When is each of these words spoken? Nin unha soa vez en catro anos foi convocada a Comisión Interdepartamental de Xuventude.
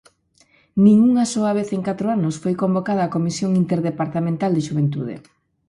Nin 0.83 0.97
unha 1.09 1.25
soa 1.33 1.51
vez 1.59 1.69
en 1.75 1.81
catro 1.87 2.07
anos 2.17 2.35
foi 2.43 2.53
convocada 2.63 3.01
a 3.03 3.13
Comisión 3.15 3.51
Interdepartamental 3.63 4.51
de 4.53 4.65
Xuventude. 4.67 5.15